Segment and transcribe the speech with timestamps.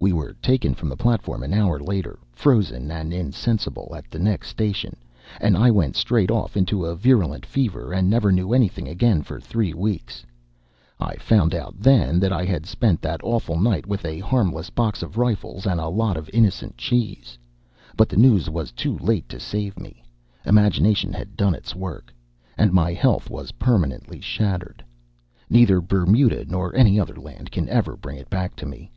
[0.00, 4.48] We were taken from the platform an hour later, frozen and insensible, at the next
[4.48, 4.96] station,
[5.38, 9.38] and I went straight off into a virulent fever, and never knew anything again for
[9.38, 10.24] three weeks.
[10.98, 15.02] I found out, then, that I had spent that awful night with a harmless box
[15.02, 17.36] of rifles and a lot of innocent cheese;
[17.98, 20.02] but the news was too late to save me;
[20.46, 22.14] imagination had done its work,
[22.56, 24.82] and my health was permanently shattered;
[25.50, 28.88] neither Bermuda nor any other land can ever bring it back tome.